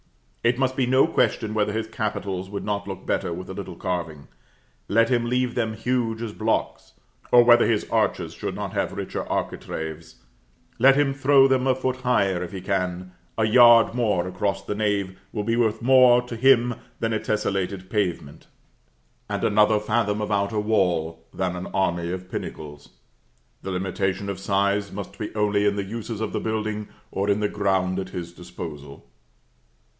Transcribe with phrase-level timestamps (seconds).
[0.43, 3.75] It must be no question whether his capitals would not look better with a little
[3.75, 4.27] carving
[4.87, 6.93] let him leave them huge as blocks;
[7.31, 10.15] or whether his arches should not have richer architraves
[10.79, 14.73] let him throw them a foot higher, if he can; a yard more across the
[14.73, 18.47] nave will be worth more to him than a tesselated pavement;
[19.29, 22.89] and another fathom of outer wall, than an army of pinnacles.
[23.61, 27.39] The limitation of size must be only in the uses of the building, or in
[27.41, 29.05] the ground at his disposal.